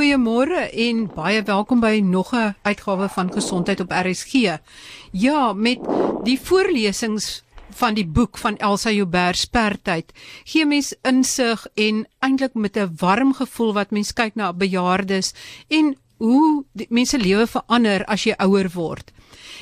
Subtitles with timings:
[0.00, 4.32] Goeiemôre en baie welkom by nog 'n uitgawe van Gesondheid op RSG.
[5.12, 5.78] Ja, met
[6.24, 10.12] die voorlesings van die boek van Elsa Joubert Spertyd
[10.44, 15.34] gee mens insig en eintlik met 'n warm gevoel wat mens kyk na bejaardes
[15.68, 19.12] en hoe mense lewe verander as jy ouer word.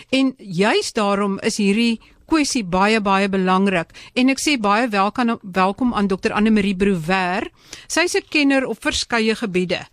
[0.09, 5.95] En juis daarom is hierdie kwessie baie baie belangrik en ek sê baie welkom welkom
[5.95, 7.51] aan Dr Anne Marie Brouwer.
[7.89, 9.87] Sy's 'n kenner op verskeie gebiede.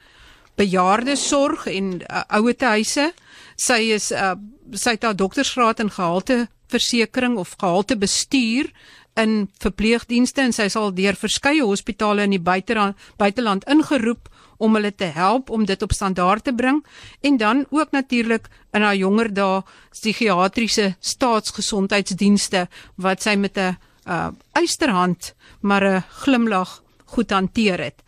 [0.56, 3.14] Bejaardesorg en uh, ouetehuise.
[3.56, 4.34] Sy is uh,
[4.74, 8.72] sy het haar doktorsgraad in gehalte versekering of gehalte bestuur
[9.16, 14.92] in verpleegdienste en sy sal deur verskeie hospitale in die buiteland buiteland ingeroep om hulle
[14.92, 16.82] te help om dit op standaard te bring
[17.22, 19.62] en dan ook natuurlik in haar jonger dae
[19.94, 23.78] psigiatriese staatsgesondheidsdienste wat sy met 'n
[24.08, 28.04] uh, eysterhand maar 'n glimlag goed hanteer het.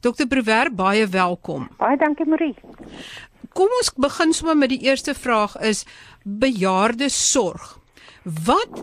[0.00, 0.26] Dr.
[0.28, 1.68] Brewer, baie welkom.
[1.78, 2.54] Baie dankie Marie.
[3.52, 5.84] Kom ons begin sommer met die eerste vraag is
[6.24, 7.78] bejaarde sorg.
[8.22, 8.82] Wat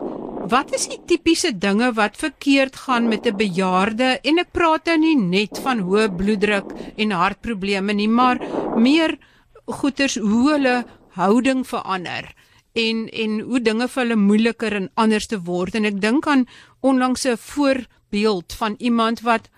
[0.50, 4.98] wat is die tipiese dinge wat verkeerd gaan met 'n bejaarde en ek praat nou
[4.98, 8.40] nie net van hoë bloeddruk en hartprobleme nie, maar
[8.76, 9.18] meer
[9.66, 12.34] goeters hoe hulle houding verander
[12.74, 16.48] en en hoe dinge vir hulle moeiliker en anders te word en ek dink aan
[16.82, 19.50] onlangs 'n voorbeeld van iemand wat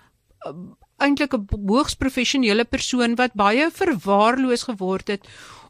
[1.02, 5.26] eintlik 'n hoogs professionele persoon wat baie verwaarloos geword het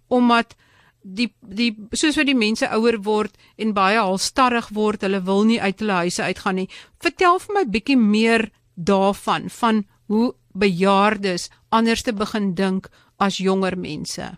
[0.08, 0.54] omdat
[1.02, 5.60] die die soos wat die mense ouer word en baie halstarrig word, hulle wil nie
[5.60, 6.68] uit hulle huise uitgaan nie.
[7.02, 13.78] Vertel vir my bietjie meer daarvan van hoe bejaardes anders te begin dink as jonger
[13.78, 14.36] mense.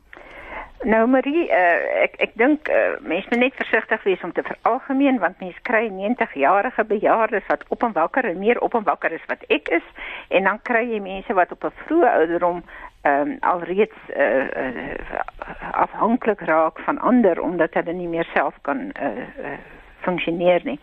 [0.85, 5.17] Nou Marie, uh, ek ek dink uh, mense moet net versigtig wees om te veralgemeen
[5.23, 9.25] want mense kry 90-jarige bejaardes wat op en wakker en meer op en wakker is
[9.31, 9.87] wat ek is
[10.29, 12.61] en dan kry jy mense wat op 'n vroeë ouderdom
[13.05, 15.25] ehm um, alreeds uh, uh,
[15.73, 19.57] afhanklik raak van ander omdat hulle nie meer self kan uh, uh,
[20.05, 20.79] funksioneer nie.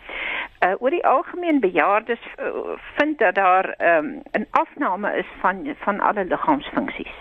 [0.66, 5.76] Uh oor die algemeen bejaardes uh, vind dat daar ehm um, 'n afname is van
[5.86, 7.16] van alle liggaamsfunksies.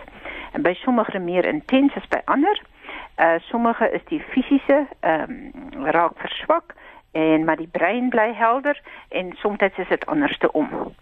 [0.52, 2.60] En by sommige meer intens as by ander.
[3.20, 6.74] Uh sommige is die fisiese ehm um, raak verswak
[7.12, 10.94] en maar die brein bly helder en soms is dit anderste om.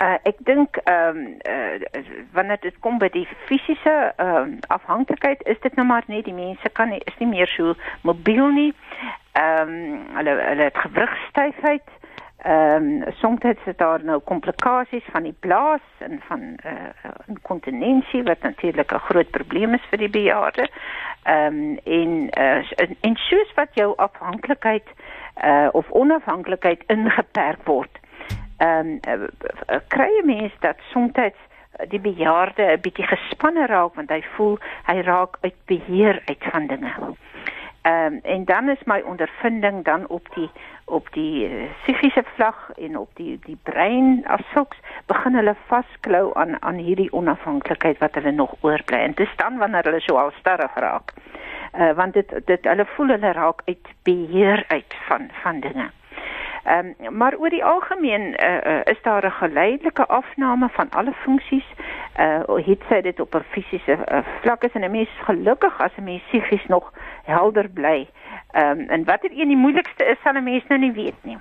[0.00, 2.00] Uh, ek dink ehm um, uh,
[2.32, 6.34] wanneer dit kom by die fisiese ehm um, afhanklikheid is dit nou maar net die
[6.34, 8.72] mense kan nie is nie meer so mobiel nie.
[9.32, 11.84] Ehm um, hulle hulle het gewrigstyfheid.
[12.42, 16.72] Ehm um, soms het daar nou komplikasies van die blaas en van uh,
[17.26, 20.68] inkontinensie wat natuurlik 'n groot probleem is vir die bejaarde.
[21.22, 24.88] Ehm um, en uh, en soos wat jou afhanklikheid
[25.44, 28.00] uh, of onafhanklikheid ingeperk word
[28.60, 29.28] ehm um,
[29.88, 31.16] kry jy mens dat soms
[31.88, 34.58] die bejaarde 'n bietjie gespanne raak want hy voel
[34.88, 36.92] hy raak uit beheer uit van dinge.
[37.82, 40.50] Ehm um, en dan is my ondervinding dan op die
[40.84, 44.76] op die uh, psigiese vlak en op die die brein asoks
[45.06, 48.98] begin hulle vasklou aan aan hierdie onafhanklikheid wat hulle nog oorbly.
[48.98, 51.14] En dis dan wanneer hulle so al sterf raak.
[51.78, 55.90] Uh, want dit dit hulle voel hulle raak uit beheer uit van van dinge.
[56.70, 61.12] Ehm um, maar oor die algemeen uh, uh, is daar 'n geleidelike afname van alle
[61.12, 61.68] funksies.
[62.20, 65.96] Uh het sy dit op 'n fisiese uh, vlak is en 'n mens gelukkig as
[65.96, 66.92] 'n mens psigies nog
[67.24, 68.08] helder bly.
[68.50, 71.38] Ehm um, en watter een die moeilikste is sal 'n mens nou nie weet nie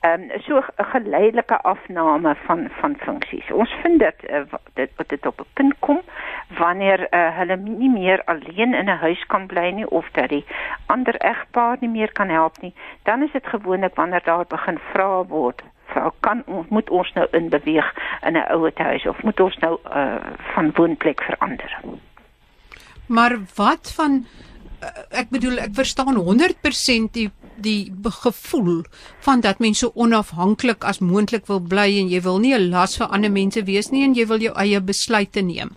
[0.00, 3.50] ehm um, so 'n geleidelike afname van van funksies.
[3.50, 4.42] Ons vind dit uh,
[4.74, 6.00] dit wat dit op 'n punt kom
[6.58, 10.44] wanneer uh, hulle nie meer alleen in 'n huis kan bly nie of dat die
[10.86, 15.24] ander egpaar nie meer kan help nie, dan is dit gewoonlik wanneer daar begin vra
[15.24, 17.94] word Vrou kan ons moet ons nou in beweeg
[18.26, 20.16] in 'n ouer huis of moet ons nou uh,
[20.54, 21.78] van woonplek verander.
[23.06, 24.26] Maar wat van
[25.10, 28.84] ek bedoel ek verstaan 100% die die gevoel
[29.20, 32.96] van dat mens so onafhanklik as moontlik wil bly en jy wil nie 'n las
[32.96, 35.70] vir ander mense wees nie en jy wil jou eie besluite neem.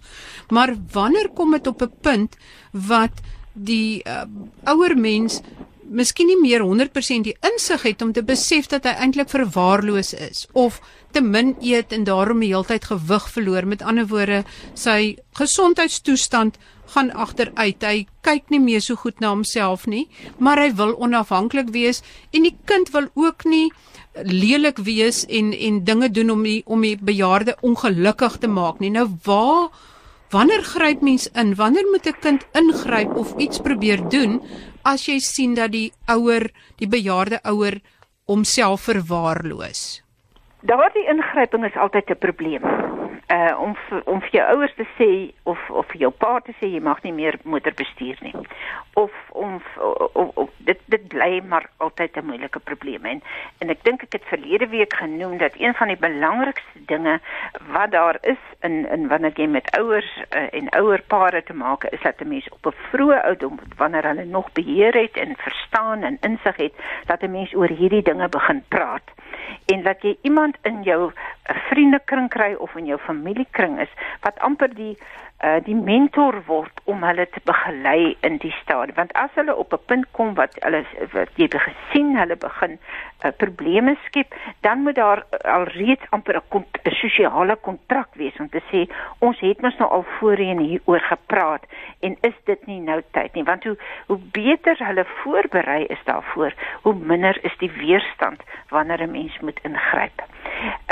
[0.49, 2.37] Maar wanneer kom dit op 'n punt
[2.71, 3.21] wat
[3.53, 4.23] die uh,
[4.63, 5.41] ouer mens
[5.91, 10.45] miskien nie meer 100% die insig het om te besef dat hy eintlik verwaarloos is
[10.57, 10.79] of
[11.11, 13.67] te min eet en daarom die hele tyd gewig verloor.
[13.67, 14.43] Met ander woorde,
[14.73, 16.57] sy gesondheidstoestand
[16.95, 17.83] gaan agteruit.
[17.83, 20.07] Hy kyk nie meer so goed na homself nie,
[20.39, 22.01] maar hy wil onafhanklik wees
[22.31, 23.69] en die kind wil ook nie
[24.27, 28.91] lelik wees en en dinge doen om die om die bejaarde ongelukkig te maak nie.
[28.91, 29.71] Nou waar
[30.31, 31.55] wanneer gryp mens in?
[31.55, 34.41] Wanneer moet 'n kind ingryp of iets probeer doen
[34.83, 37.79] as jy sien dat die ouer, die bejaarde ouer
[38.25, 40.01] homself verwaarloos?
[40.61, 42.63] Daardie ingryping is altyd 'n probleem.
[43.31, 43.75] Uh om
[44.05, 45.09] om vir jou ouers te sê
[45.43, 48.33] of of vir jou pa te sê jy mag nie meer motor bestuur nie.
[48.99, 49.61] Of om
[50.13, 53.21] of, of dit dit bly maar altyd 'n moeilike probleem en
[53.59, 57.19] en ek dink ek het verlede week genoem dat een van die belangrikste dinge
[57.71, 61.83] wat daar is in in wanneer jy met ouers uh, en ouer pare te maak
[61.83, 66.03] is dat 'n mens op 'n vroeë ouderdom wanneer hulle nog beheer het en verstaan
[66.03, 66.73] en insig het
[67.05, 69.07] dat 'n mens oor hierdie dinge begin praat
[69.65, 73.91] en dat jy iemand in jou eh, vriendekring kry of in jou familiekring is
[74.21, 74.95] wat amper die
[75.41, 79.73] uh, die mentor word om hulle te begelei in die stadium want as hulle op
[79.73, 80.83] 'n punt kom wat hulle
[81.13, 85.23] wat jy gesien hulle begin uh, probleme skep dan moet daar
[85.57, 86.65] alreeds amper 'n
[87.01, 88.85] sosiale kontrak wees om te sê
[89.19, 91.65] ons het mos nou al voorheen hieroor gepraat
[91.99, 93.77] en is dit nie nou tyd nie want hoe
[94.07, 96.53] hoe beter hulle voorberei is daarvoor
[96.83, 100.30] hoe minder is die weerstand wanneer 'n mens moet ingryp.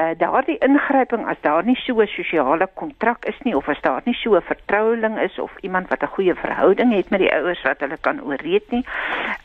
[0.01, 4.01] Uh daardie ingryping as daar nie so 'n sosiale kontrak is nie of as daar
[4.05, 7.61] nie so 'n vertroueling is of iemand wat 'n goeie verhouding het met die ouers
[7.61, 8.85] wat hulle kan ooreed nie,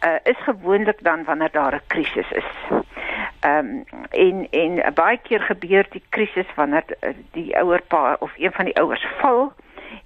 [0.07, 2.51] uh is gewoonlik dan wanneer daar 'n krisis is.
[3.41, 8.33] Ehm um, en en baie keer gebeur die krisis wanneer uh, die ouer pa of
[8.37, 9.53] een van die ouers val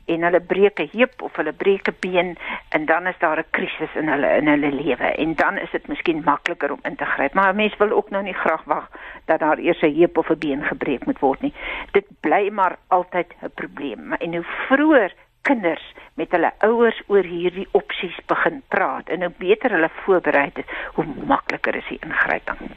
[0.04, 2.36] en hulle breek 'n heup of hulle breek 'n been
[2.68, 5.04] en dan is daar 'n krisis in hulle in hulle lewe.
[5.04, 7.34] En dan is dit miskien makliker om in te gryp.
[7.34, 8.90] Maar mense wil ook nou nie graag wag
[9.24, 11.54] dat daar eers 'n heup of 'n been gebreek moet word nie.
[11.90, 14.12] Dit bly maar altyd 'n probleem.
[14.12, 15.12] En hoe vroeër
[15.42, 20.64] kinders met hulle ouers oor hierdie opsies begin praat en hoe beter hulle voorberei is
[20.94, 22.70] hoe makliker is die ingryping.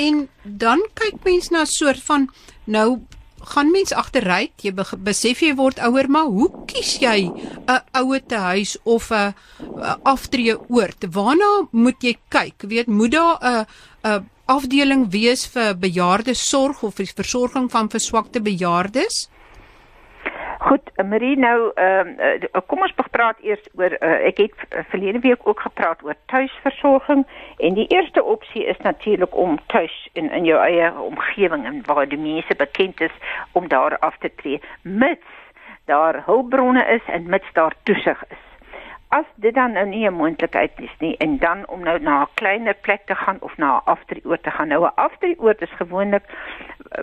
[0.00, 2.28] En dan kyk mense na 'n soort van
[2.64, 2.98] nou
[3.40, 4.72] gaan mens agteruit, jy
[5.04, 9.34] besef jy word ouer, maar hoe kies jy 'n ouer te huis of 'n
[10.04, 11.04] aftree oord?
[11.10, 12.62] Waarna moet jy kyk?
[12.68, 13.66] Weet, moet daar 'n
[14.04, 19.28] 'n afdeling wees vir bejaarde sorg of vir versorging van verswakte bejaardes?
[20.60, 25.46] Goed, Marie, nou ehm uh, kom ons praat eers oor uh, ek het verlede week
[25.48, 27.22] ook gepraat oor tuisversorging
[27.56, 32.08] en die eerste opsie is natuurlik om tuis in in jou eie omgewing en waar
[32.08, 33.16] die mense bekend is
[33.52, 35.40] om daar af te tree mits
[35.88, 38.44] daar hulpbronne is en mits daar toesig is.
[39.08, 42.34] As dit dan nou nie 'n moontlikheid is nie en dan om nou na 'n
[42.34, 44.68] kleiner plek te gaan of na 'n afdrieoort te gaan.
[44.68, 46.24] Nou 'n afdrieoort is gewoonlik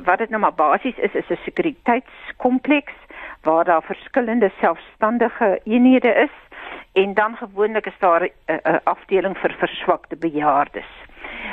[0.04, 2.94] wat dit nou maar basies is is 'n sekuriteitskompleks
[3.48, 6.36] waar daar verskillende selfstandige eenhede is
[6.94, 10.92] en dan gewoonlik is daar 'n uh, uh, afdeling vir verswakte bejaardes.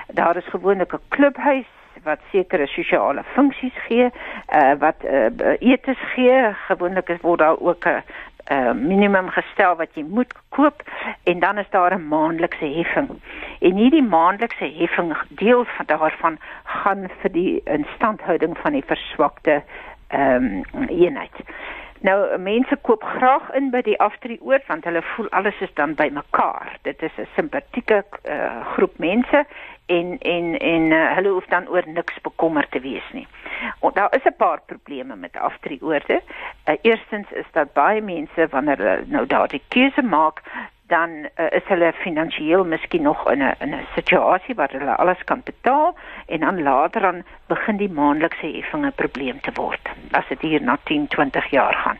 [0.07, 1.71] Daar is gewoonlik 'n klubhuis
[2.03, 8.03] wat sekere sosiale funksies gee, uh, wat uh, etes gee, gewoonlik word daar ook 'n
[8.53, 10.83] uh, minimum gestel wat jy moet koop
[11.23, 13.09] en dan is daar 'n maandelikse heffing.
[13.61, 19.63] En hierdie maandelikse heffing deel van daarvan gaan vir die instandhouding van die verswakte
[20.09, 21.37] ehm um, eenheid.
[22.05, 26.75] Nou mense koop graag in by die aftrieoord want hulle voel alles is dan bymekaar.
[26.85, 29.45] Dit is 'n simpatieke uh, groep mense
[29.87, 33.27] en en en uh, hulle hoef dan oor niks bekommerd te wees nie.
[33.81, 36.21] En daar is 'n paar probleme met aftrieoorde.
[36.69, 40.43] Uh, eerstens is dat baie mense wanneer hulle nou daardie keuse maak,
[40.87, 45.25] dan uh, is hulle finansiëel miskien nog in 'n in 'n situasie waar hulle alles
[45.25, 45.97] kan betaal
[46.27, 50.63] en dan later dan begin die maandelikse heffing 'n probleem te word as dit hier
[50.63, 51.99] na 10, 20 jaar gaan.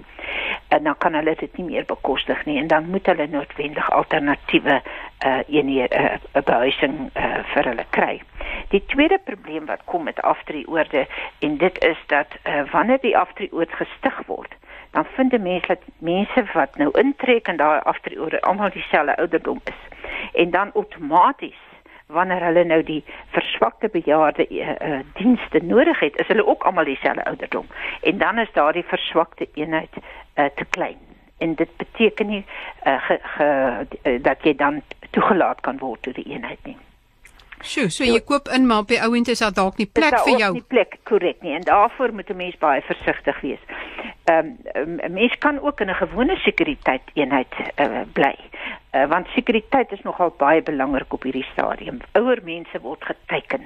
[0.69, 4.83] En dan kan hulle dit nie meer bekostig nie en dan moet hulle noodwendig alternatiewe
[5.27, 8.23] uh eenhede uh, behuising uh, vir hulle kry.
[8.69, 11.07] Die tweede probleem wat kom met aftreeoorde
[11.39, 14.55] en dit is dat uh, wanneer die aftreeoord gestig word,
[14.95, 19.61] dan vind 'n mens dat mense wat nou intrek en daar aftreeoorde almal dieselfde ouderdom
[19.65, 19.81] is.
[20.33, 21.63] En dan outomaties
[22.07, 26.85] wanneer hulle nou die verswakte bejaarde uh, uh, dienste nodig het, is hulle ook almal
[26.85, 27.67] dieselfde ouderdom.
[28.03, 30.99] En dan is daardie verswakte eenheid uh, te klein.
[31.39, 32.45] En dit beteken nie
[32.87, 33.47] uh, ge, ge,
[34.03, 36.77] uh, dat jy dan toegelaat kan word tot die eenheid nie.
[37.65, 40.39] Sjoe, so jy koop in maar op die ouend is daar dalk nie plek vir
[40.39, 40.53] jou.
[40.59, 43.63] Nie plek korrek nie en daarvoor moet 'n mens baie versigtig wees.
[44.25, 48.35] Ehm um, 'n mens kan ook in 'n gewone sekuriteit eenheid uh, bly.
[48.95, 51.99] Uh, want sekuriteit is nogal baie belangrik op hierdie stadium.
[52.13, 53.65] Ouer mense word geteken.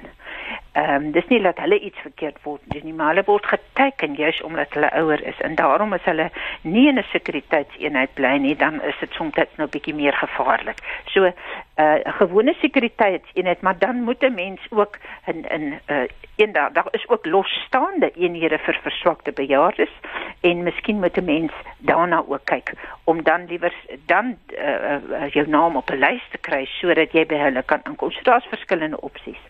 [0.71, 4.41] Ehm um, dis nie dat hulle iets verkeerd word nie, maar hulle word geteken juis
[4.41, 6.29] omdat hulle ouer is en daarom as hulle
[6.61, 10.13] nie in 'n sekuriteitseenheid bly nie, dan is dit soms net nou 'n bietjie meer
[10.13, 10.81] gevaarlik.
[11.05, 11.33] So uh,
[11.77, 16.73] 'n uh, gewone sekuriteitseenheid, maar dan moet 'n mens ook in in uh, een daar
[16.73, 19.93] daar is ook losstaande eenhede vir verswakte bejaardes
[20.41, 23.73] en miskien moet 'n mens daarna ook kyk om dan liewer
[24.05, 27.81] dan uh, uh, jou naam op 'n lys te kry sodat jy by hulle kan
[27.85, 28.11] inkom.
[28.11, 29.41] So daar's verskillende opsies.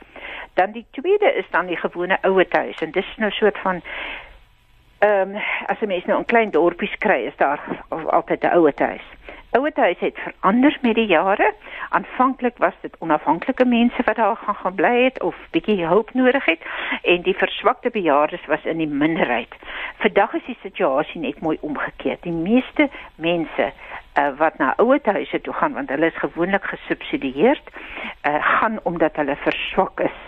[0.53, 3.81] Dan die tweede is dan die gewone ouer huis en dis nou soort van
[4.99, 7.59] ehm um, as 'n mens nou 'n klein dorpies kry, is daar
[7.89, 9.07] altyd 'n ouete huis.
[9.51, 11.53] Ouete huis het verander met die jare.
[11.89, 16.45] Aanvanklik was dit onafhanklike mense wat daar gaan gaan bly het of bietjie hulp nodig
[16.45, 16.61] het
[17.01, 19.55] en die verswakte bejaardes was in die minderheid.
[19.97, 22.17] Vandag is die situasie net mooi omgekeer.
[22.21, 23.71] Die meeste mense
[24.17, 27.69] uh, wat na ouete huise toe gaan want hulle is gewoonlik gesubsidieerd,
[28.27, 30.19] uh, gaan omdat hulle verswak is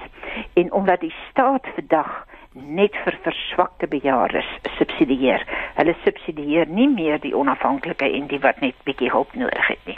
[0.54, 4.48] en omdat die staat vandag net vir verswakte bejaardes
[4.78, 5.44] subsidieer.
[5.76, 9.98] Hulle subsidieer nie meer die onafhanklike en die wat net bietjie hulp nodig het nie.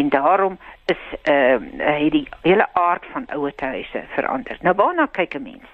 [0.00, 0.58] En daarom
[0.88, 4.58] is ehm uh, het die hele aard van ouete huise verander.
[4.60, 5.68] Nou waarna kyk 'n mens?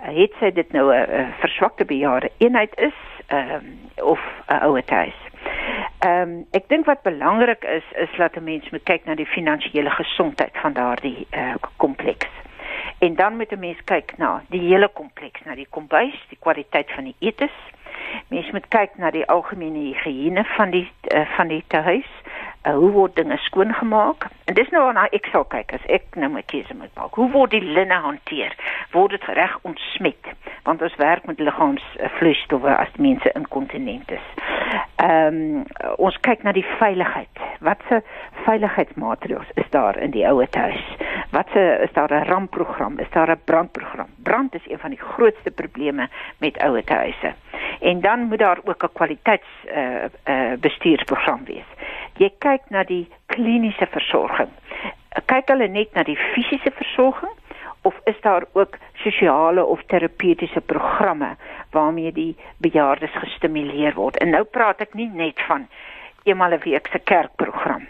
[0.00, 3.64] Uh, het sy dit nou 'n uh, verswakte bejaarde eenheid is ehm
[3.98, 5.20] uh, of 'n ouete huis?
[6.04, 9.26] Ehm um, ek dink wat belangrik is is dat 'n mens moet kyk na die
[9.26, 12.28] finansiële gesondheid van daardie uh, kompleks.
[12.98, 16.92] En dan moet 'n mens kyk na die hele kompleks, na die kombuis, die kwaliteit
[16.92, 17.56] van die etes.
[18.28, 22.10] Mens moet kyk na die algemene higiëne van die uh, van die huis.
[22.64, 24.26] Uh, hoe word dinge skoongemaak?
[24.44, 27.12] En dis nou waarna ek sal kyk as ek nou my keuse moet maak.
[27.20, 28.56] Hoe word die linne hanteer?
[28.92, 30.30] Word dit reg ontsmet?
[30.64, 34.30] Want ons werk met liggaamsvloeistowwe uh, as mense inkontinent is.
[34.96, 35.66] Ehm um,
[36.00, 37.42] ons kyk na die veiligheid.
[37.64, 38.00] Watse
[38.46, 40.86] veiligheidsmaatreëls is daar in die ouer huis?
[41.36, 42.98] Watse is daar 'n rampprogram?
[42.98, 44.08] Is daar 'n brandprogram?
[44.22, 47.34] Brand is een van die grootste probleme met ouer huise.
[47.80, 51.68] En dan moet daar ook 'n kwaliteits uh, uh, bestuursprogram wees.
[52.18, 54.50] Jy kyk na die kliniese versorging.
[55.26, 57.32] Kyk hulle net na die fisiese versorging
[57.84, 61.36] of is daar ook sosiale of terapeutiese programme
[61.70, 64.16] waarmee die bejaardes gestimuleer word.
[64.16, 65.66] En nou praat ek nie net van
[66.24, 67.86] eenmal 'n week se kerkprogram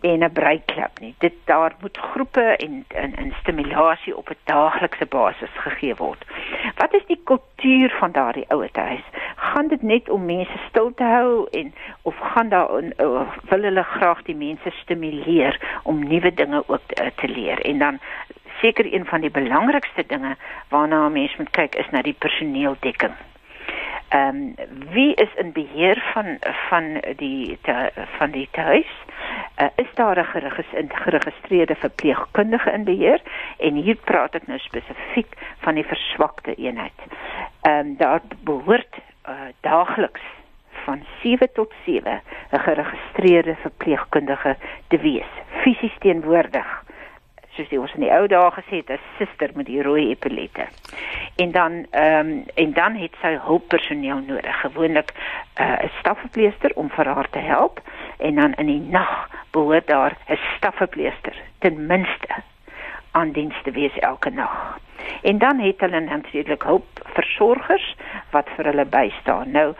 [0.00, 1.14] en 'n breiklub nie.
[1.18, 6.24] Dit daar moet groepe en in in stimulasie op 'n daaglikse basis gegee word.
[6.76, 9.06] Wat is die kultuur van daardie ouete huis?
[9.52, 13.82] Gaan dit net om mense stil te hou en of gaan daar uh, wil hulle
[13.82, 17.98] graag die mense stimuleer om nuwe dinge ook te, te leer en dan
[18.60, 20.36] seker een van die belangrikste dinge
[20.68, 23.12] waarna 'n mens moet kyk is na die personeeldekking.
[24.08, 24.54] Ehm um,
[24.92, 26.38] wie is in beheer van
[26.68, 28.92] van die te, van die huis?
[29.62, 30.50] Uh, is daar 'n
[30.88, 33.20] geregistreerde verpleegkundige in beheer?
[33.58, 36.98] En hier praat ek nou spesifiek van die verswakte eenheid.
[37.60, 38.98] Ehm um, daar behoort
[39.30, 40.20] uh, daagliks
[40.84, 42.22] van 7 tot 7
[42.52, 44.56] 'n geregistreerde verpleegkundige
[44.88, 45.30] te wees,
[45.62, 46.80] fisies teenwoordig
[47.60, 50.66] soos die ons in die ou dae gesê het, 'n suster met die rooi epilette.
[51.36, 55.12] En dan ehm um, en dan het sy hulppersoneel nodig, gewoonlik
[55.54, 57.80] eh, 'n uh, stafverpleester om vir haar te help
[58.18, 62.28] en dan in die nag behoort daar 'n stafverpleester ten minste
[63.10, 64.78] aan diens te wees elke nag.
[65.22, 67.96] En dan het hulle natuurlik hulpversorgers
[68.30, 69.50] wat vir hulle bystaan.
[69.50, 69.74] Nou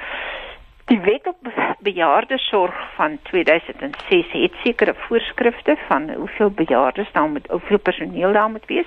[0.91, 1.37] Die wet op
[1.79, 8.67] bejaardesorg van 2006 het sekere voorskrifte van hoeveel bejaardes daar moet hoeveel personeel daar moet
[8.67, 8.87] wees.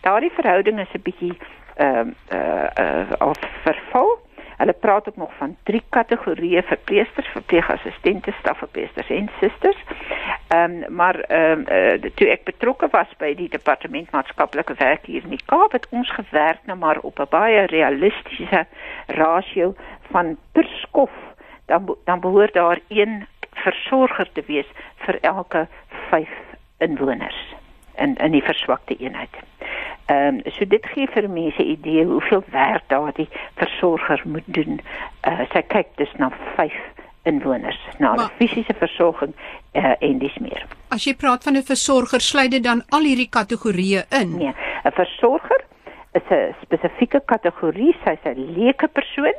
[0.00, 1.38] Daardie verhouding is 'n bietjie
[1.76, 4.27] ehm uh, uh, uh, al verval.
[4.58, 9.84] Hulle praat ook nog van drie kategorieë verpleegsters, verpleegassistente, stafverpleegsters en susters.
[10.48, 15.22] Ehm um, maar ehm um, toe ek betrokke was by die departement maatskaplike werk hier
[15.22, 18.66] in die Kaap het ons gewerk nou maar op 'n baie realistiese
[19.06, 19.74] rasio
[20.10, 21.14] van per skof
[21.66, 25.66] dan dan behoort daar een versorger te wees vir elke
[26.10, 26.28] 5
[26.78, 27.54] inwoners
[27.94, 29.36] in in die verswakte eenheid.
[30.08, 33.28] Ehm um, so dit gee vir mense idee hoeveel werk daardie
[33.60, 34.80] versorger moet doen.
[35.28, 36.72] Uh, sy kyk dus na 5
[37.28, 39.34] inwoners na die fisiese versorging
[39.76, 40.64] uh, en dis meer.
[40.94, 44.36] As jy praat van 'n versorger, sluit dit dan al hierdie kategorieë in?
[44.36, 45.60] Nee, 'n versorger
[46.12, 49.36] is 'n spesifieke kategorie, sy's 'n leuke persoon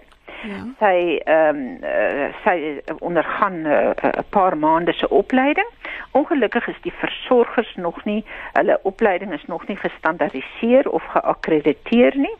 [0.47, 0.59] Ja.
[0.79, 5.67] Sy ehm um, uh, sy ondergaan 'n uh, paar maande se opleiding.
[6.11, 12.35] Ongelukkig is die versorgers nog nie hulle opleiding is nog nie gestandaardiseer of geakkrediteer nie.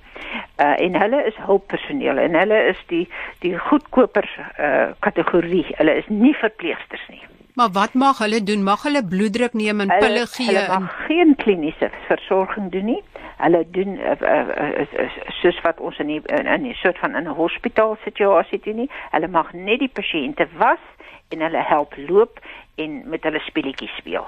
[0.58, 4.30] Uh, en hulle is hulppersoneel en hulle is die die goedkoper
[4.60, 5.66] uh, kategorie.
[5.76, 7.22] Hulle is nie verpleegsters nie.
[7.60, 8.64] Maar wat mag hulle doen?
[8.64, 10.46] Mag hulle bloeddruk neem en pille gee?
[10.48, 11.06] Hulle mag en...
[11.08, 13.02] geen kliniese versorging doen nie
[13.40, 17.28] hulle doen uh, uh, uh, soos wat ons in die, in 'n soort van in
[17.28, 18.90] 'n hospitaal situasie doen nie.
[19.12, 20.84] Hulle mag net die pasiënte was
[21.30, 22.40] en hulle help loop
[22.76, 24.28] en met hulle speletjies speel.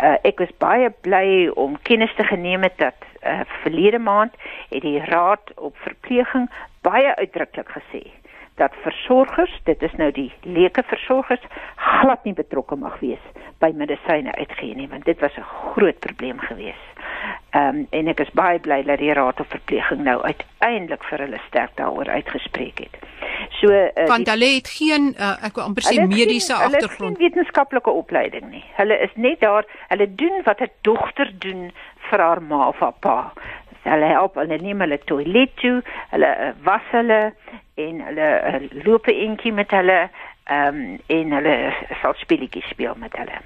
[0.00, 4.34] Uh, ek was baie bly om kennis te geneem het dat uh, verlede maand
[4.68, 8.04] het die raad op verpleging baie uitdruklik gesê
[8.54, 11.42] dat versorgers, dit is nou die leuke versorgers,
[11.76, 13.22] glad nie betrokke mag wees
[13.60, 16.90] by medisyne uitgee nie, want dit was 'n groot probleem geweest.
[17.50, 21.18] Ehm um, en ek is baie bly dat die raad op verpleging nou uiteindelik vir
[21.18, 22.94] hulle sterk daaroor uitgespreek het.
[23.60, 28.50] So uh, want hulle het geen uh, ek wil amper sê mediese agtergrond, wetenskaplike opleiding
[28.50, 28.64] nie.
[28.78, 31.72] Hulle is net daar, hulle doen wat 'n dogter doen
[32.10, 33.32] vir haar ma of haar pa
[33.82, 37.20] hulle help hulle neem hulle toilet toe, hulle uh, was hulle
[37.80, 40.00] en hulle uh, loop 'n entjie met hulle
[40.50, 41.56] ehm um, en hulle
[42.02, 43.40] sal speletjies speel met hulle.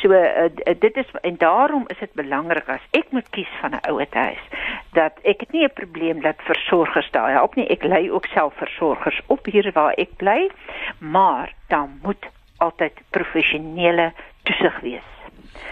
[0.00, 0.48] So uh,
[0.78, 4.44] dit is en daarom is dit belangrik as ek moet kies van 'n ouer huis
[4.92, 7.66] dat ek het nie 'n probleem dat versorgers daar help nie.
[7.66, 10.50] Ek lei ook self versorgers op hier waar ek bly,
[10.98, 14.12] maar dan moet altyd professionele
[14.42, 15.17] toesig wees.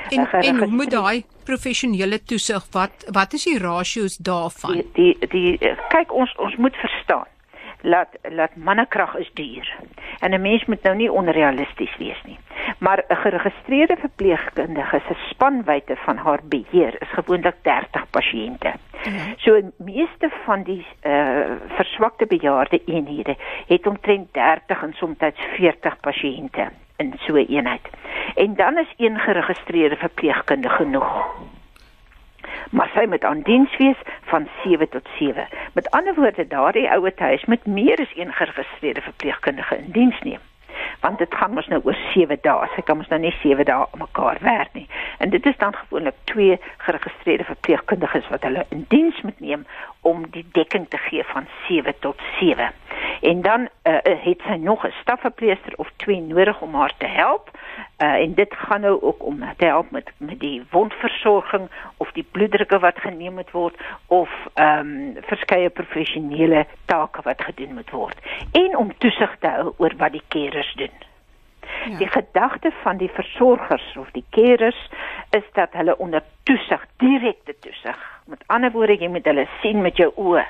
[0.08, 4.72] En, en moet daai professionele toesig wat wat is die ratios daarvan?
[4.72, 7.26] Die die, die kyk ons ons moet verstaan
[7.86, 9.76] laat laat mannekrag is duur.
[10.18, 12.38] En 'n mens moet nou nie onrealisties wees nie.
[12.78, 18.72] Maar 'n geregistreerde verpleegkundige se spanwyte van haar beheer is gewoonlik 30 pasiënte.
[19.04, 19.32] Mhm.
[19.36, 23.36] So meeste van die uh verswakte bejaarde eenhede
[23.66, 25.16] het omtrent 30 en soms
[25.56, 27.88] 40 pasiënte in so 'n eenheid.
[28.34, 31.26] En dan is een geregistreerde verpleegkundige genoeg.
[32.70, 35.48] Maar sy moet aan diens wees van 7 tot 7.
[35.72, 40.40] Met ander woorde, daardie ouer huis moet meer as een geregistreerde verpleegkundige in diens neem
[41.00, 42.68] want dit gaan mos nou oor 7 dae.
[42.74, 44.86] Sy kan mos nou nie 7 dae op mekaar werk nie.
[45.18, 49.66] En dit is dan gewoonlik twee geregistreerde verpleegkundiges wat hulle in diens moet neem
[50.00, 52.70] om die dekking te gee van 7 tot 7.
[53.20, 57.50] En dan uh, het sy nog 'n stafverpleester of twee nodig om haar te help.
[57.98, 62.26] Uh, en dit gaan nou ook om te help met met die wondversorging of die
[62.30, 63.74] bloeddrukke wat geneem moet word
[64.06, 68.18] of ehm um, verskeie professionele take wat gedoen moet word
[68.52, 70.96] en om toesig te hou oor wat die kers doen.
[71.84, 71.96] Ja.
[71.96, 74.90] Die gedagte van die versorgers of die kers
[75.30, 78.20] is dat hulle onder toesig, direkte toesig.
[78.26, 80.44] Met ander woorde, jy moet hulle sien met jou oë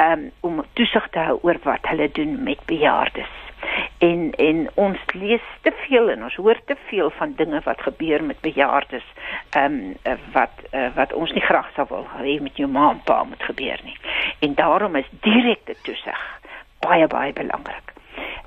[0.00, 3.32] um, om toesig te hou oor wat hulle doen met bejaardes.
[3.98, 8.24] En en ons lees te veel en ons hoor te veel van dinge wat gebeur
[8.24, 9.06] met bejaardes
[9.50, 13.00] ehm um, wat uh, wat ons nie graag sou wil hê met jou ma en
[13.04, 13.96] pa moet gebeur nie.
[14.38, 16.22] En daarom is direkte toesig
[16.80, 17.92] baie baie belangrik.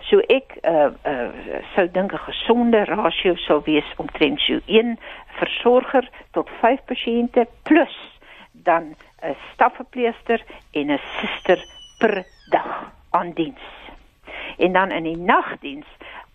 [0.10, 4.98] So ek uh uh sou dink 'n gesonde rasio sou wees omtrent so 1
[5.40, 7.98] versorger tot 5 pasiënte plus
[8.52, 11.66] dan 'n stafverpleester en 'n suster
[11.98, 13.66] per dag aan diens.
[14.58, 15.86] En dan in die nagdiens,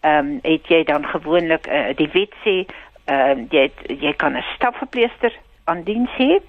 [0.00, 2.66] ehm um, het jy dan gewoonlik uh, die wet sê
[3.04, 5.32] ehm uh, jy jy kan 'n stafverpleester
[5.64, 6.40] aan diens hê.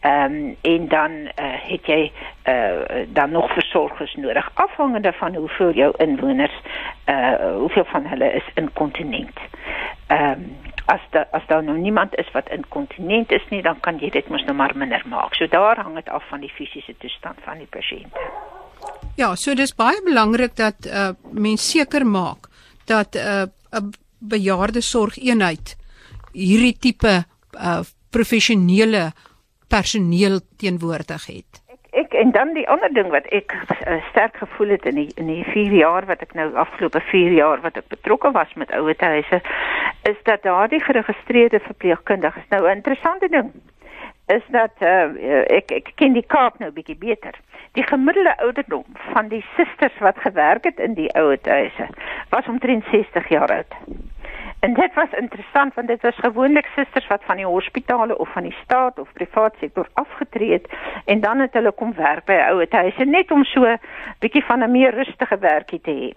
[0.00, 1.28] Ehm um, en dan uh,
[1.72, 2.12] het jy
[2.48, 6.60] uh, dan nog versorgers nodig afhangende van hoeveel jou inwoners
[7.06, 9.38] uh hoeveel van hulle is inkontinent.
[10.06, 10.56] Ehm um,
[10.90, 14.28] as da, as daar nou niemand is wat inkontinent is nie, dan kan jy dit
[14.32, 15.36] mos nou maar minder maak.
[15.38, 18.18] So daar hang dit af van die fisiese toestand van die pasiënt.
[19.20, 22.48] Ja, so dis baie belangrik dat uh mens seker maak
[22.90, 25.76] dat uh, 'n bejaarde sorgeenheid
[26.32, 27.24] hierdie tipe
[27.54, 29.12] uh professionele
[29.68, 31.59] personeel teenwoordig het
[32.20, 35.44] en dan die ander ding wat ek uh, sterk gevoel het in die in die
[35.44, 39.40] 4 jaar wat ek nou afgelope 4 jaar wat ek betrokke was met ouer huise
[40.10, 43.52] is dat daardie geregistreerde verpleegkundiges nou 'n interessante ding
[44.36, 45.08] is dat uh,
[45.58, 47.34] ek ek ken die Kaap nou bietjie beter.
[47.78, 51.88] Die gemiddelde ouderdom van die susters wat gewerk het in die ouer huise
[52.30, 53.74] was omtrent 60 jaar oud.
[54.60, 58.42] En dit was interessant want dit was gewoonlik susters wat van die hospitale of van
[58.42, 60.68] die staat of privaat sektor afgetree het
[61.04, 63.80] en dan het hulle kom werk by 'n ouer huis net om so 'n
[64.18, 66.10] bietjie van 'n meer rustige werkie te hê.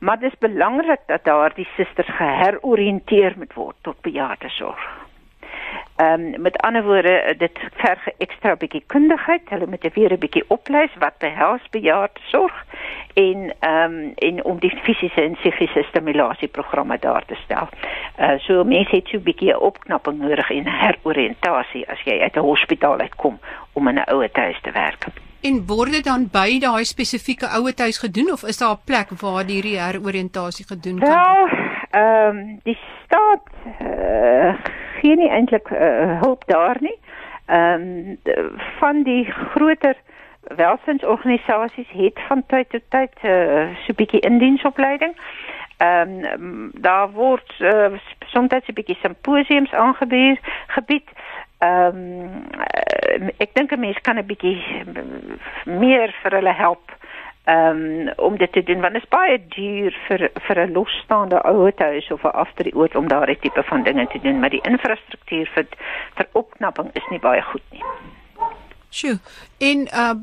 [0.00, 5.05] Maar dit is belangrik dat daardie susters geheroriënteer moet word tot bejaardesorg.
[5.96, 9.42] Ehm um, met ander woorde dit verg ekstra bietjie kundigheid.
[9.48, 12.64] Hulle moet weer 'n bietjie opleis wat behels bejaardesorg
[13.14, 17.68] en ehm um, en om die fisiese en psigiese stimulasieprogramme daar te stel.
[18.18, 22.40] Uh so mense het so 'n bietjie opknapping nodig en heroriëntasie as jy uit 'n
[22.40, 23.38] hospitaal uitkom
[23.72, 25.06] om in 'n ouer huis te werk.
[25.40, 29.08] En word dit dan by daai spesifieke ouer huis gedoen of is daar 'n plek
[29.20, 31.50] waar hierdie heroriëntasie gedoen kan word?
[31.50, 31.58] Wel,
[31.90, 33.42] ehm um, die staat
[33.80, 34.54] uh,
[35.00, 36.98] gee nie eintlik uh, hulp daar nie.
[37.46, 38.18] Ehm um,
[38.78, 39.96] van die groter
[40.54, 45.14] welsinsorganisasies het van tyd tot tyd uh, so 'n bietjie indiensopleiding.
[45.76, 51.08] Ehm um, daar word uh, soms 'n bietjie simposiums aangebied gebied.
[51.58, 54.62] Ehm um, ek dink 'n mens kan 'n bietjie
[55.64, 56.96] meer vir hulle help
[57.46, 62.10] um, om dit te doen want dit is baie duur vir vir 'n losstaande ouerhuis
[62.10, 65.66] of 'n afdrieoort om daardie tipe van dinge te doen, maar die infrastruktuur vir
[66.14, 67.84] vir opknapping is nie baie goed nie.
[68.90, 69.18] Sjoe.
[69.58, 70.14] En uh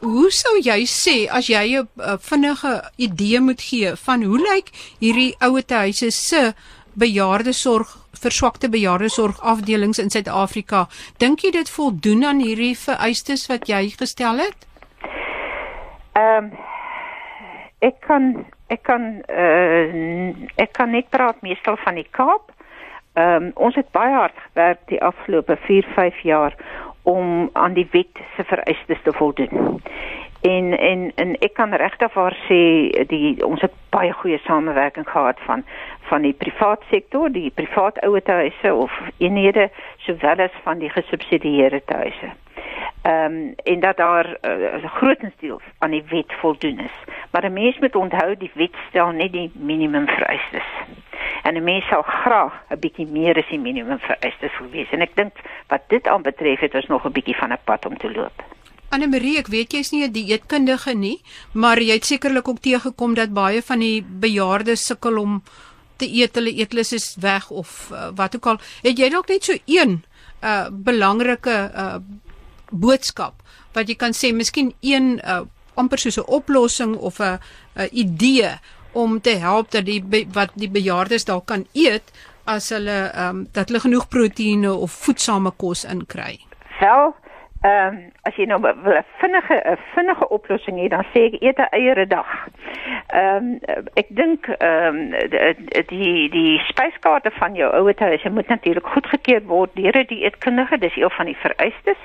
[0.00, 4.68] hoe sou jy sê as jy 'n vinnige idee moet gee van hoe lyk
[4.98, 6.54] hierdie ouerhuise se
[6.94, 10.88] bejaardesorg verswakte bejaardesorg afdelings in Suid-Afrika.
[11.18, 14.71] Dink jy dit voldoen aan hierdie vereistes wat jy gestel het?
[16.12, 16.50] Ehm um,
[17.78, 22.52] ek kan ek kan uh, ek kan net praat meestal van die Kaap.
[23.14, 26.56] Ehm um, ons het baie hard gewerk die afgelope 4, 5 jaar
[27.02, 29.80] om aan die wet se vereistes te voldoen.
[30.42, 32.60] En en en ek kan regtig waar sê
[33.08, 35.64] die ons het baie goeie samewerking gehad van
[36.10, 42.32] van die privaat sektor, die privaat ouerhuise of eenhede sowel as van die gesubsidieerde huise.
[43.02, 47.14] Ehm um, en dat daar uh, grootendeels aan die wet voldoen is.
[47.30, 50.68] Maar 'n mens moet onthou die wet stel net die minimum vereistes.
[51.42, 54.90] En 'n mens sou graag 'n bietjie meer as die minimum vereistes wil wees.
[54.90, 55.32] En ek dink
[55.66, 58.42] wat dit aanbetref het ons nog 'n bietjie van 'n pad om te loop.
[58.88, 63.14] Anne Marie, ek weet jy's nie 'n dieetkundige nie, maar jy het sekerlik ook teëgekom
[63.14, 65.42] dat baie van die bejaardes sukkel om
[65.96, 68.58] te eet, hulle eetlus is weg of uh, wat ook al.
[68.82, 70.04] Het jy dalk net so een
[70.42, 71.96] uh belangrike uh
[72.72, 75.42] boodskap wat jy kan sê miskien een uh,
[75.74, 77.38] amper soos 'n oplossing of 'n
[77.90, 78.58] idee
[78.92, 82.12] om te help dat die wat die bejaardes dalk kan eet
[82.44, 86.40] as hulle ehm um, dat hulle genoeg proteïene of voedsame kos inkry.
[86.80, 87.14] Wel,
[87.62, 91.58] ehm um, as jy nou 'n vinnige 'n vinnige oplossing het, dan sê ek eet
[91.70, 92.48] eiere dag.
[93.06, 95.14] Ehm um, ek dink ehm um,
[95.86, 101.10] die die spyskaarte van jou ouerhuis moet natuurlik goedgekeur word deur 'n dieetkundige, dis een
[101.10, 102.00] van die vereistes.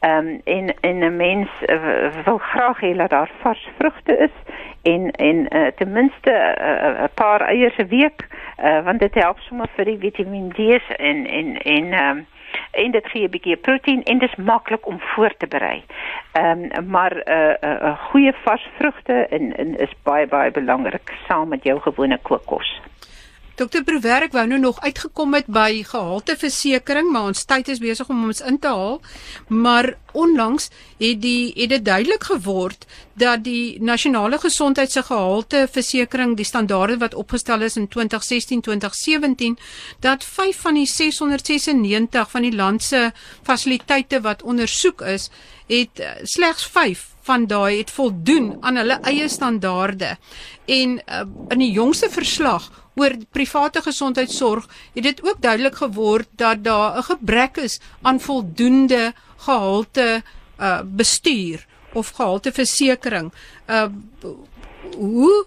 [0.00, 4.36] Ehm um, en en 'n mens uh, wil graag hê dat daar vars vrugte is
[4.82, 8.26] en en uh, ten minste 'n uh, paar eiers 'n week,
[8.64, 10.58] uh, want dit help sommer vir die Vitamiin D
[10.96, 12.26] en en en ehm um,
[12.70, 15.84] en dit gee 'n bietjie proteïen en dit is maklik om voor te berei.
[16.32, 21.12] Ehm um, maar 'n uh, uh, goeie vars vrugte en, en is baie baie belangrik
[21.28, 22.80] saam met jou gewone kookkos.
[23.60, 28.22] Dokter Prowerk wou nou nog uitgekom het by gehalteversekering, maar ons tyd is besig om
[28.24, 29.02] ons in te haal.
[29.52, 32.86] Maar onlangs het die het dit duidelik geword
[33.20, 39.60] dat die nasionale gesondheids gehalteversekering, die standaarde wat opgestel is in 2016-2017,
[40.00, 43.10] dat 5 van die 696 van die land se
[43.44, 45.28] fasiliteite wat ondersoek is,
[45.68, 50.16] het eh, slegs 5 van daai het voldoen aan hulle eie standaarde.
[50.64, 52.70] En uh, in die jongste verslag
[53.00, 59.12] oor private gesondheidsorg het dit ook duidelik geword dat daar 'n gebrek is aan voldoende
[59.36, 60.22] gehalte
[60.60, 63.34] uh bestuur of gehalte versekerings.
[63.68, 63.88] Uh
[64.96, 65.46] hoe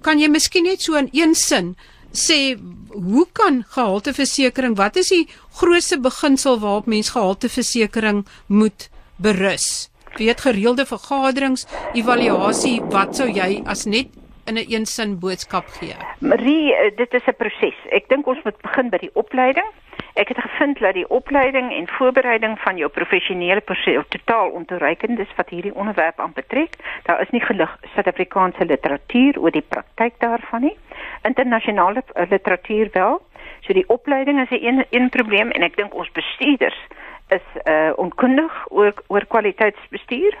[0.00, 1.76] kan jy miskien net so in een sin
[2.12, 2.56] sê
[2.88, 9.88] hoe kan gehalte versekerings wat is die grootste beginsel waarop mens gehalte versekerings moet berus?
[10.16, 14.12] Weet gereelde vergaderings, evaluasie, wat sou jy as net
[14.44, 15.94] in 'n een sin boodskap gee?
[16.18, 17.74] Marie, eh, dit is 'n proses.
[17.88, 19.70] Ek dink ons moet begin by die opleiding.
[20.14, 25.34] Ek het gevind dat die opleiding en voorbereiding van jou professionele persoon totaal ontoereikend is
[25.36, 26.76] wat hierdie onderwerp aanbetrek.
[27.02, 30.76] Daar is nie genoeg Suid-Afrikaanse literatuur oor die praktyk daarvan nie.
[31.22, 33.22] Internasionale eh, literatuur wel.
[33.60, 36.78] So die opleiding is 'n een, een probleem en ek dink ons bestuurders
[37.38, 40.38] is uh onkundig oor oor kwaliteitsbestuur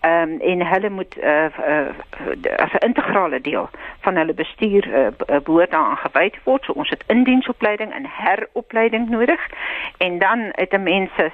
[0.00, 3.68] ehm um, en hulle moet uh, uh, as 'n integrale deel
[4.00, 6.64] van hulle bestuur uh, behoort aan gewy word.
[6.64, 9.40] So ons het indiensopleiding en heropleiding nodig
[9.98, 11.32] en dan het 'n mens 'n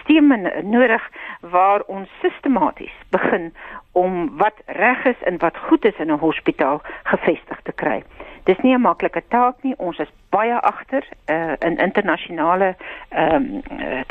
[0.00, 3.54] stelsel nodig waar ons sistematies begin
[3.92, 8.02] om wat reg is en wat goed is in 'n hospitaal gevestig te kry.
[8.48, 9.74] Dis nie 'n maklike taak nie.
[9.76, 12.76] Ons is baie agter uh, in internasionale
[13.08, 13.62] ehm um,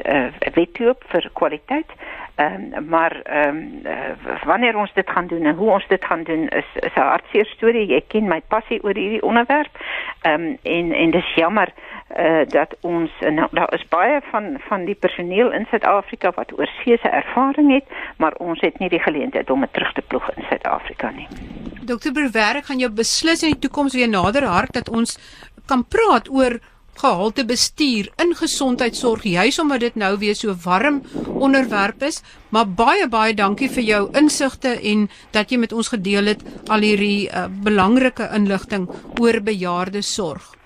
[0.06, 1.90] uh, wetloop vir kwaliteit.
[2.38, 6.06] Ehm um, maar ehm um, uh, wanneer ons dit gaan doen en hoe ons dit
[6.06, 7.88] gaan doen is is 'n hartseer storie.
[7.88, 9.78] Jy ken my passie oor hierdie onderwerp.
[10.22, 11.74] Ehm um, en en dis jammer
[12.18, 17.10] uh, dat ons nou daar is baie van van die personeel in Suid-Afrika wat oorseese
[17.10, 17.86] ervaring het,
[18.18, 21.28] maar ons het nie die geleentheid om dit terug te ploeg in Suid-Afrika nie.
[21.86, 25.18] Dokter Berwerk gaan jou beslis in die toekoms weer nader hart dat ons
[25.66, 26.60] kan praat oor
[27.02, 33.08] gehalte bestuur in gesondheidsorg juis omdat dit nou weer so warm onderwerp is maar baie
[33.08, 37.48] baie dankie vir jou insigte en dat jy met ons gedeel het al hierdie uh,
[37.64, 40.58] belangrike inligting oor bejaarde sorg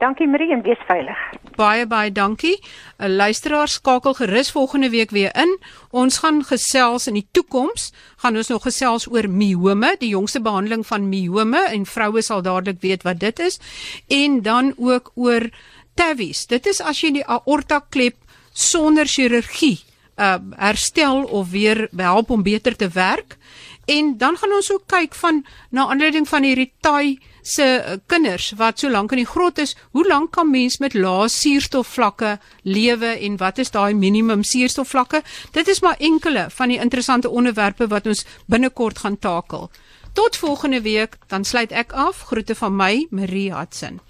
[0.00, 1.18] Dankie Marie en wees veilig.
[1.56, 2.56] Baie baie dankie.
[2.98, 5.58] 'n Luisteraar skakel gerus volgende week weer in.
[5.90, 10.86] Ons gaan gesels in die toekoms, gaan ons nog gesels oor miome, die jongste behandeling
[10.86, 13.60] van miome en vroue sal dadelik weet wat dit is
[14.08, 15.50] en dan ook oor
[15.94, 16.46] TAVIs.
[16.46, 18.16] Dit is as jy die aorta klep
[18.52, 19.78] sonder chirurgie
[20.20, 23.38] uh herstel of weer help om beter te werk.
[23.84, 28.52] En dan gaan ons ook kyk van na aanleiding van hierdie Thai se uh, kinders
[28.56, 33.14] wat so lank in die grot is, hoe lank kan mens met lae suurstofvlakke lewe
[33.16, 35.22] en wat is daai minimum suurstofvlakke?
[35.56, 39.70] Dit is maar enkele van die interessante onderwerpe wat ons binnekort gaan takel.
[40.12, 42.26] Tot volgende week, dan sluit ek af.
[42.30, 44.00] Groete van my, Marie Hudson.